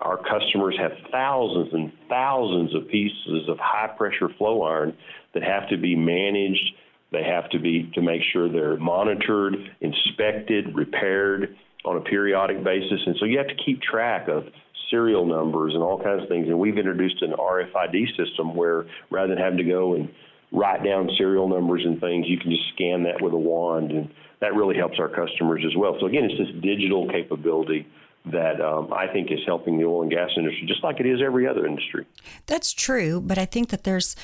[0.00, 4.96] Our customers have thousands and thousands of pieces of high pressure flow iron
[5.34, 6.74] that have to be managed.
[7.12, 13.00] They have to be to make sure they're monitored, inspected, repaired on a periodic basis,
[13.06, 14.44] and so you have to keep track of
[14.90, 16.48] serial numbers and all kinds of things.
[16.48, 20.08] And we've introduced an RFID system where rather than having to go and
[20.52, 22.26] write down serial numbers and things.
[22.28, 25.76] You can just scan that with a wand, and that really helps our customers as
[25.76, 25.96] well.
[26.00, 27.86] So again, it's this digital capability
[28.26, 31.20] that um, I think is helping the oil and gas industry, just like it is
[31.24, 32.06] every other industry.
[32.46, 34.14] That's true, but I think that there's,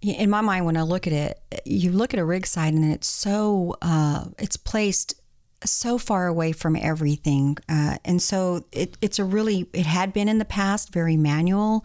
[0.00, 2.84] in my mind, when I look at it, you look at a rig site and
[2.92, 5.20] it's so uh, it's placed
[5.64, 10.28] so far away from everything, uh, and so it, it's a really it had been
[10.28, 11.84] in the past very manual,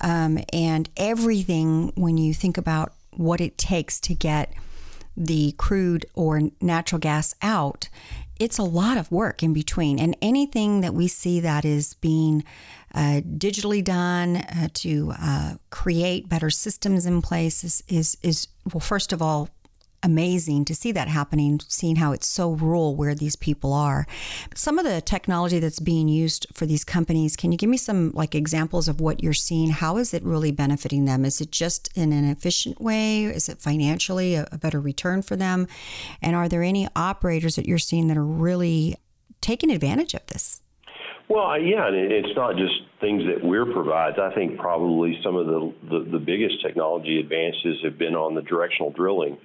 [0.00, 4.52] um, and everything when you think about what it takes to get
[5.16, 7.88] the crude or natural gas out,
[8.38, 9.98] it's a lot of work in between.
[9.98, 12.44] And anything that we see that is being
[12.94, 18.80] uh, digitally done uh, to uh, create better systems in place is, is, is, well,
[18.80, 19.48] first of all,
[20.02, 24.06] amazing to see that happening, seeing how it's so rural where these people are.
[24.54, 28.10] Some of the technology that's being used for these companies, can you give me some
[28.12, 29.70] like examples of what you're seeing?
[29.70, 31.24] How is it really benefiting them?
[31.24, 33.24] Is it just in an efficient way?
[33.24, 35.66] Is it financially a, a better return for them?
[36.22, 38.96] And are there any operators that you're seeing that are really
[39.40, 40.60] taking advantage of this?
[41.28, 44.16] Well, yeah, and it's not just things that Weir provides.
[44.18, 48.42] I think probably some of the, the, the biggest technology advances have been on the
[48.42, 49.36] directional drilling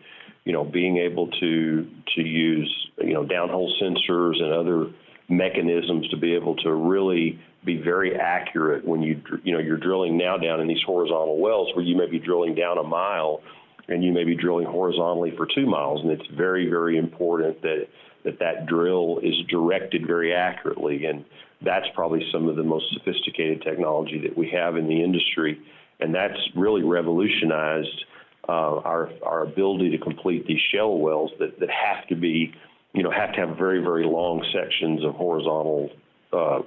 [0.45, 4.91] you know, being able to to use you know downhole sensors and other
[5.29, 10.17] mechanisms to be able to really be very accurate when you you know you're drilling
[10.17, 13.41] now down in these horizontal wells where you may be drilling down a mile
[13.87, 16.01] and you may be drilling horizontally for two miles.
[16.01, 17.87] And it's very very important that
[18.23, 21.05] that that drill is directed very accurately.
[21.05, 21.25] And
[21.61, 25.59] that's probably some of the most sophisticated technology that we have in the industry.
[25.99, 28.05] And that's really revolutionized
[28.47, 32.53] uh, our our ability to complete these shale wells that, that have to be,
[32.93, 35.89] you know, have to have very very long sections of horizontal
[36.33, 36.59] uh,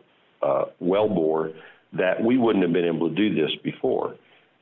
[0.42, 1.52] uh, well bore
[1.92, 4.16] that we wouldn't have been able to do this before.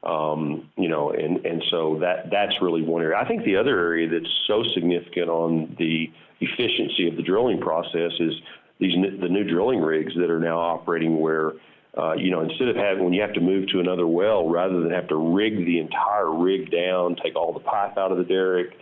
[0.04, 3.16] Um, you know, and and so that that's really one area.
[3.16, 8.10] I think the other area that's so significant on the efficiency of the drilling process
[8.18, 8.32] is
[8.80, 11.52] these the new drilling rigs that are now operating where
[11.96, 14.80] uh, you know, instead of having when you have to move to another well, rather
[14.80, 18.24] than have to rig the entire rig down, take all the pipe out of the
[18.24, 18.72] derrick,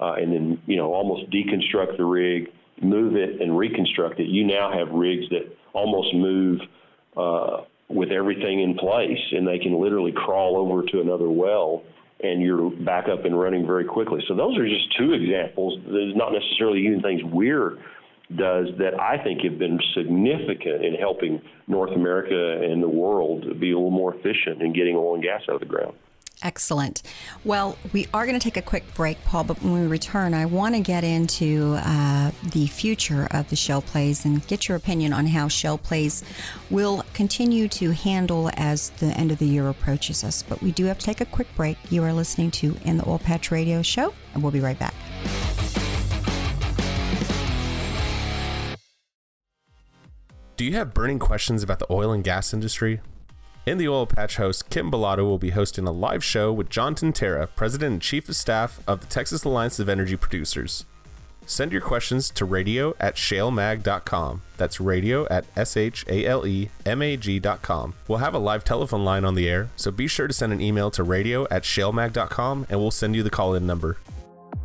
[0.00, 2.48] uh, and then you know almost deconstruct the rig,
[2.82, 4.28] move it, and reconstruct it.
[4.28, 6.60] You now have rigs that almost move
[7.16, 11.82] uh, with everything in place, and they can literally crawl over to another well,
[12.22, 14.20] and you're back up and running very quickly.
[14.28, 15.80] So those are just two examples.
[15.86, 17.78] There's not necessarily even things Weir
[18.36, 23.72] does that I think have been significant in helping North America and the world be
[23.72, 25.94] a little more efficient in getting oil and gas out of the ground.
[26.40, 27.02] Excellent.
[27.44, 30.46] Well, we are going to take a quick break, Paul, but when we return, I
[30.46, 35.12] want to get into uh, the future of the shale plays and get your opinion
[35.12, 36.22] on how shale plays
[36.70, 40.44] will continue to handle as the end of the year approaches us.
[40.44, 41.76] But we do have to take a quick break.
[41.90, 44.94] You are listening to In the Oil Patch Radio Show, and we'll be right back.
[50.58, 53.00] Do you have burning questions about the oil and gas industry?
[53.64, 56.96] In the Oil Patch host, Kim Bellotto will be hosting a live show with John
[56.96, 60.84] Tintera, President and Chief of Staff of the Texas Alliance of Energy Producers.
[61.46, 64.42] Send your questions to radio at shalemag.com.
[64.56, 67.94] That's radio at S H A L E M A G.com.
[68.08, 70.60] We'll have a live telephone line on the air, so be sure to send an
[70.60, 73.98] email to radio at shalemag.com and we'll send you the call in number.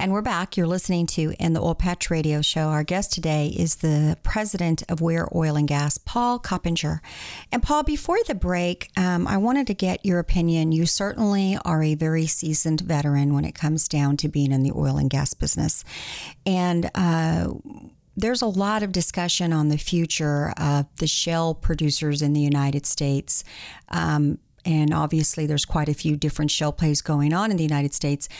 [0.00, 0.56] And we're back.
[0.56, 2.68] You're listening to In the Oil Patch Radio Show.
[2.68, 7.02] Our guest today is the president of Weir Oil and Gas, Paul Coppinger.
[7.52, 10.72] And Paul, before the break, um, I wanted to get your opinion.
[10.72, 14.72] You certainly are a very seasoned veteran when it comes down to being in the
[14.74, 15.84] oil and gas business.
[16.46, 17.52] And uh,
[18.16, 22.86] there's a lot of discussion on the future of the shale producers in the United
[22.86, 23.44] States.
[23.90, 27.92] Um, and obviously, there's quite a few different shale plays going on in the United
[27.92, 28.30] States.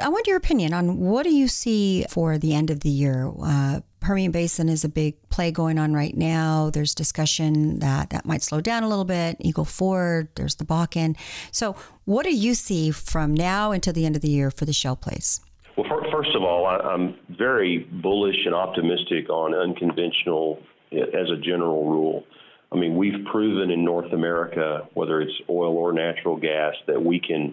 [0.00, 3.30] I want your opinion on what do you see for the end of the year?
[3.42, 6.70] Uh, Permian Basin is a big play going on right now.
[6.70, 9.36] There's discussion that that might slow down a little bit.
[9.40, 11.16] Eagle Ford, there's the Bakken.
[11.50, 11.76] So,
[12.06, 14.96] what do you see from now until the end of the year for the shale
[14.96, 15.40] plays?
[15.76, 20.58] Well, first of all, I'm very bullish and optimistic on unconventional
[20.92, 22.24] as a general rule.
[22.72, 27.20] I mean, we've proven in North America, whether it's oil or natural gas, that we
[27.20, 27.52] can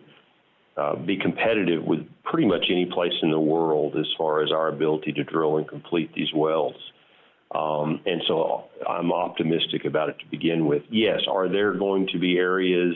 [0.80, 4.70] uh, be competitive with pretty much any place in the world as far as our
[4.70, 6.76] ability to drill and complete these wells.
[7.54, 10.84] Um, and so I'm optimistic about it to begin with.
[10.90, 12.96] Yes, are there going to be areas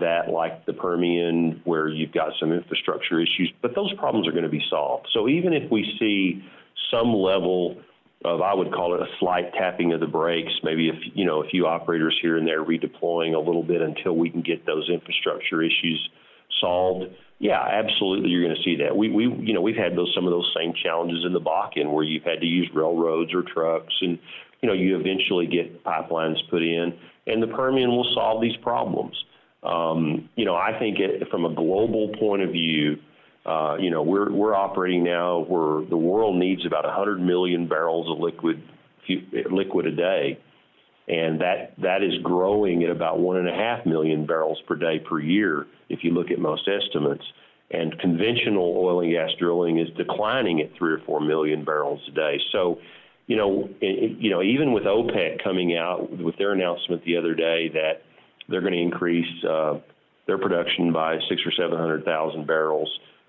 [0.00, 4.44] that, like the Permian, where you've got some infrastructure issues, but those problems are going
[4.44, 5.06] to be solved.
[5.14, 6.44] So even if we see
[6.90, 7.80] some level
[8.24, 11.42] of, I would call it a slight tapping of the brakes, maybe if you know
[11.42, 14.90] a few operators here and there redeploying a little bit until we can get those
[14.90, 16.10] infrastructure issues
[16.60, 18.96] solved, yeah, absolutely, you're going to see that.
[18.96, 21.92] We, we, you know, we've had those some of those same challenges in the Bakken
[21.92, 24.18] where you've had to use railroads or trucks, and
[24.62, 26.94] you know, you eventually get pipelines put in,
[27.26, 29.14] and the Permian will solve these problems.
[29.62, 32.98] Um, you know, I think it, from a global point of view,
[33.44, 38.10] uh, you know, we're we're operating now where the world needs about 100 million barrels
[38.10, 38.62] of liquid
[39.50, 40.38] liquid a day
[41.08, 44.98] and that that is growing at about one and a half million barrels per day
[44.98, 47.24] per year if you look at most estimates.
[47.70, 52.12] And conventional oil and gas drilling is declining at three or four million barrels a
[52.12, 52.38] day.
[52.52, 52.78] So,
[53.26, 57.34] you know, it, you know, even with OPEC coming out with their announcement the other
[57.34, 58.02] day that
[58.48, 59.80] they're going to increase uh,
[60.26, 62.88] their production by six or seven hundred thousand barrels,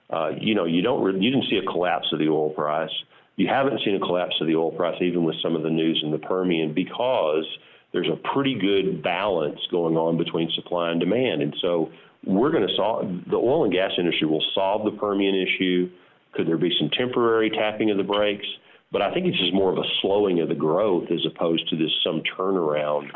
[0.09, 2.91] uh, you know, you don't re- you didn't see a collapse of the oil price.
[3.36, 6.01] You haven't seen a collapse of the oil price, even with some of the news
[6.03, 7.45] in the Permian, because
[7.91, 11.41] there's a pretty good balance going on between supply and demand.
[11.41, 11.91] And so
[12.25, 15.89] we're going to solve the oil and gas industry will solve the Permian issue.
[16.33, 18.45] Could there be some temporary tapping of the brakes?
[18.91, 21.75] But I think it's just more of a slowing of the growth as opposed to
[21.77, 23.09] this some turnaround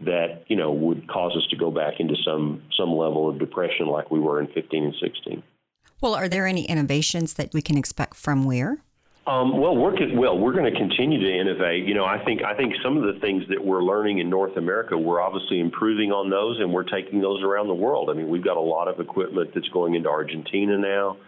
[0.00, 3.86] that you know would cause us to go back into some some level of depression
[3.86, 5.42] like we were in 15 and 16.
[6.00, 8.78] Well, are there any innovations that we can expect from Weir?
[9.28, 10.38] Um, well, we're well.
[10.38, 11.86] We're going to continue to innovate.
[11.86, 14.56] You know, I think I think some of the things that we're learning in North
[14.56, 18.08] America, we're obviously improving on those, and we're taking those around the world.
[18.08, 21.18] I mean, we've got a lot of equipment that's going into Argentina now.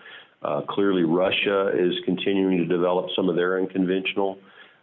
[0.43, 4.39] Uh, clearly, Russia is continuing to develop some of their unconventional.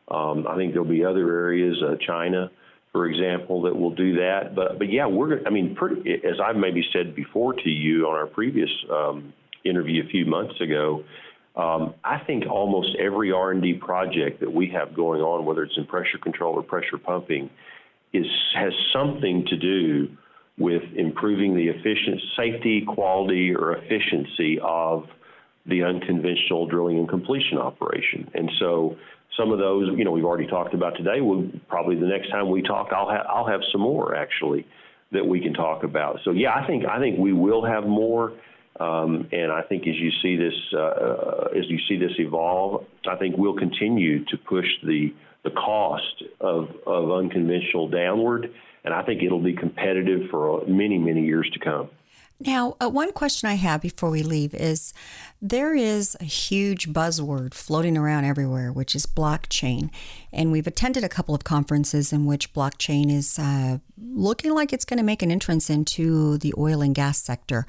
[0.10, 2.52] Um, I think there'll be other areas, uh, China,
[2.92, 4.54] for example, that will do that.
[4.54, 5.44] But but yeah, we're.
[5.44, 9.34] I mean, pretty, as I've maybe said before to you on our previous um,
[9.66, 11.04] interview a few months ago
[11.58, 15.88] Um, I think almost every R&D project that we have going on, whether it's in
[15.88, 17.50] pressure control or pressure pumping,
[18.14, 20.08] is has something to do
[20.60, 25.06] with improving the efficient safety, quality, or efficiency of
[25.66, 28.30] the unconventional drilling and completion operation.
[28.34, 28.96] And so
[29.36, 31.22] some of those, you know, we've already talked about today.
[31.22, 34.66] We'll probably the next time we talk, I'll have I'll have some more actually
[35.12, 36.20] that we can talk about.
[36.24, 38.34] So yeah, I think I think we will have more.
[38.80, 43.16] Um, and I think as you see this uh, as you see this evolve, I
[43.16, 45.14] think we'll continue to push the
[45.44, 48.54] the cost of of unconventional downward,
[48.84, 51.90] and I think it'll be competitive for many many years to come.
[52.40, 54.94] Now, uh, one question I have before we leave is
[55.42, 59.90] there is a huge buzzword floating around everywhere, which is blockchain.
[60.32, 64.86] And we've attended a couple of conferences in which blockchain is uh, looking like it's
[64.86, 67.66] going to make an entrance into the oil and gas sector.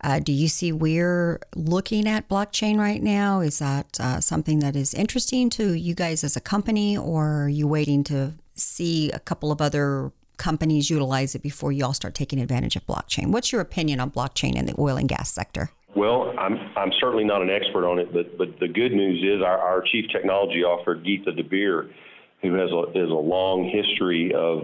[0.00, 3.40] Uh, do you see Weir looking at blockchain right now?
[3.40, 7.48] Is that uh, something that is interesting to you guys as a company, or are
[7.48, 10.12] you waiting to see a couple of other
[10.42, 13.30] companies utilize it before you all start taking advantage of blockchain.
[13.30, 15.70] What's your opinion on blockchain in the oil and gas sector?
[15.94, 19.42] Well, I'm I'm certainly not an expert on it, but but the good news is
[19.42, 21.90] our, our chief technology officer Geetha Dabir,
[22.42, 24.62] who has a is a long history of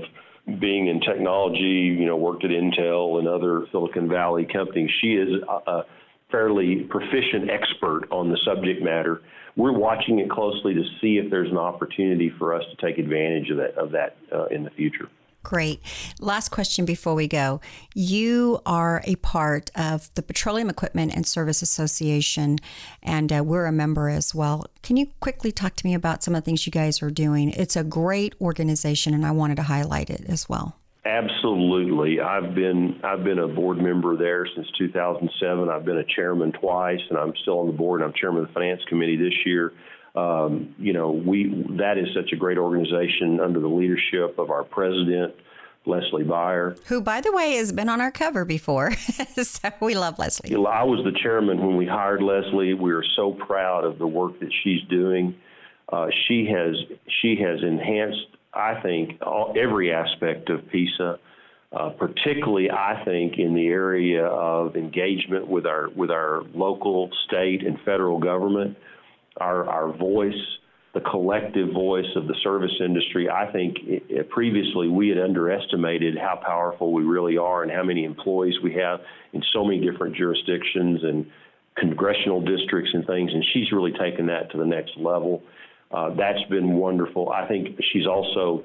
[0.58, 4.90] being in technology, you know, worked at Intel and other Silicon Valley companies.
[5.00, 5.86] She is a, a
[6.30, 9.20] fairly proficient expert on the subject matter.
[9.56, 13.50] We're watching it closely to see if there's an opportunity for us to take advantage
[13.50, 15.08] of that of that uh, in the future.
[15.42, 15.80] Great.
[16.20, 17.60] Last question before we go.
[17.94, 22.58] You are a part of the Petroleum Equipment and Service Association,
[23.02, 24.66] and uh, we're a member as well.
[24.82, 27.50] Can you quickly talk to me about some of the things you guys are doing?
[27.50, 30.76] It's a great organization, and I wanted to highlight it as well.
[31.04, 32.20] Absolutely.
[32.20, 35.68] I've been I've been a board member there since 2007.
[35.68, 38.02] I've been a chairman twice, and I'm still on the board.
[38.02, 39.72] I'm chairman of the finance committee this year.
[40.18, 44.64] Um, you know, we that is such a great organization under the leadership of our
[44.64, 45.34] president,
[45.86, 48.92] Leslie Beyer, who, by the way, has been on our cover before.
[49.42, 50.54] so we love Leslie.
[50.54, 52.74] I was the chairman when we hired Leslie.
[52.74, 55.36] We are so proud of the work that she's doing.
[55.90, 56.74] Uh, she has
[57.20, 61.18] she has enhanced, I think, all, every aspect of PESA.
[61.70, 67.62] Uh, particularly, I think, in the area of engagement with our with our local, state,
[67.62, 68.78] and federal government
[69.40, 70.34] our, our voice,
[70.94, 73.28] the collective voice of the service industry.
[73.28, 78.04] I think it, previously we had underestimated how powerful we really are and how many
[78.04, 79.00] employees we have
[79.32, 81.26] in so many different jurisdictions and
[81.76, 83.30] congressional districts and things.
[83.32, 85.42] And she's really taken that to the next level.
[85.90, 87.30] Uh, that's been wonderful.
[87.30, 88.64] I think she's also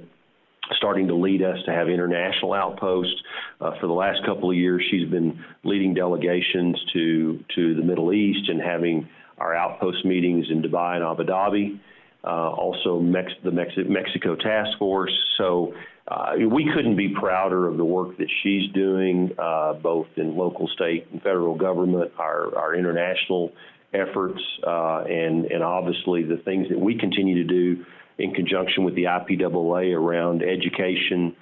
[0.77, 3.15] starting to lead us to have international outposts.
[3.59, 8.13] Uh, for the last couple of years, she's been leading delegations to to the Middle
[8.13, 9.07] East and having
[9.37, 11.79] our outpost meetings in Dubai and Abu Dhabi,
[12.23, 15.13] uh, also Mex- the Mex- Mexico Task Force.
[15.37, 15.73] So
[16.07, 20.67] uh, we couldn't be prouder of the work that she's doing, uh, both in local,
[20.67, 23.51] state, and federal government, our, our international
[23.93, 27.85] efforts, uh, and, and obviously the things that we continue to do
[28.17, 31.35] in conjunction with the IPAA around education.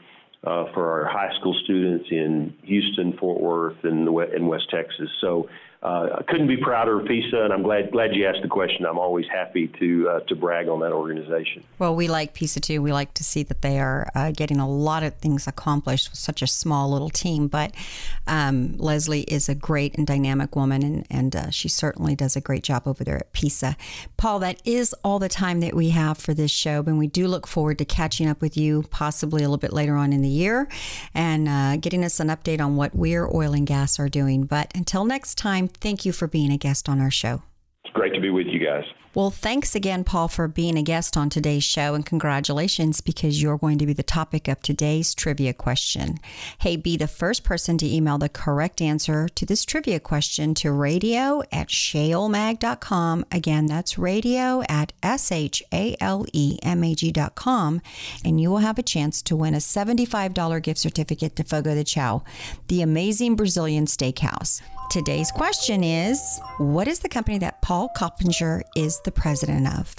[0.44, 5.08] Uh, for our high school students in Houston, Fort Worth, and, and West Texas.
[5.22, 5.48] So
[5.84, 8.86] I couldn't be prouder of PESA, and I'm glad glad you asked the question.
[8.86, 11.64] I'm always happy to uh, to brag on that organization.
[11.80, 12.84] Well, we like PESA too.
[12.84, 16.20] We like to see that they are uh, getting a lot of things accomplished with
[16.20, 17.48] such a small little team.
[17.48, 17.74] But
[18.28, 22.42] um, Leslie is a great and dynamic woman, and and uh, she certainly does a
[22.42, 23.76] great job over there at PESA.
[24.18, 27.28] Paul, that is all the time that we have for this show, and we do
[27.28, 30.30] look forward to catching up with you possibly a little bit later on in the
[30.30, 30.68] year
[31.16, 34.44] and uh, getting us an update on what Weir oil and gas are doing.
[34.44, 37.44] But until next time thank you for being a guest on our show.
[37.84, 38.86] It's great to be with you guys.
[39.14, 43.58] Well, thanks again, Paul, for being a guest on today's show, and congratulations because you're
[43.58, 46.18] going to be the topic of today's trivia question.
[46.60, 50.72] Hey, be the first person to email the correct answer to this trivia question to
[50.72, 53.26] radio at shalemag.com.
[53.34, 57.82] Again, that's radio at S H A L E M A G.com,
[58.24, 61.84] and you will have a chance to win a $75 gift certificate to Fogo de
[61.84, 62.24] Chao,
[62.70, 64.62] the amazing Brazilian steakhouse.
[64.92, 69.96] Today's question is What is the company that Paul Coppinger is the president of?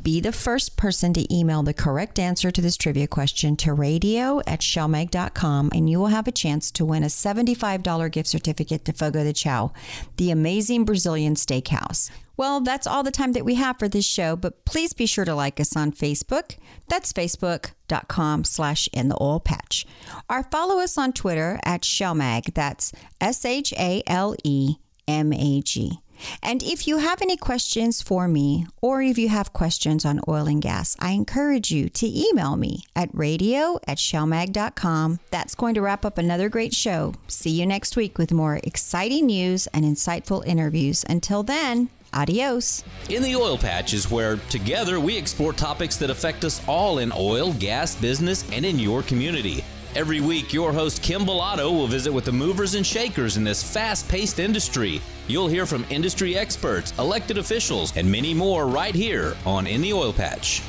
[0.00, 4.38] Be the first person to email the correct answer to this trivia question to radio
[4.46, 8.92] at shalemag.com and you will have a chance to win a $75 gift certificate to
[8.92, 9.72] Fogo de Chao,
[10.16, 12.08] the amazing Brazilian steakhouse.
[12.36, 15.24] Well, that's all the time that we have for this show, but please be sure
[15.24, 16.56] to like us on Facebook.
[16.88, 19.86] That's facebook.com slash in the oil patch.
[20.28, 22.54] Or follow us on Twitter at Shalemag.
[22.54, 24.76] That's S H A L E
[25.08, 26.00] M A G.
[26.42, 30.46] And if you have any questions for me, or if you have questions on oil
[30.46, 35.20] and gas, I encourage you to email me at radio at shalemag.com.
[35.30, 37.14] That's going to wrap up another great show.
[37.28, 41.04] See you next week with more exciting news and insightful interviews.
[41.08, 42.82] Until then, Adios.
[43.10, 47.12] In the Oil Patch is where together we explore topics that affect us all in
[47.14, 49.62] oil, gas, business, and in your community.
[49.94, 53.62] Every week, your host Kim Bellotto will visit with the movers and shakers in this
[53.62, 55.00] fast paced industry.
[55.28, 59.92] You'll hear from industry experts, elected officials, and many more right here on In the
[59.92, 60.62] Oil Patch.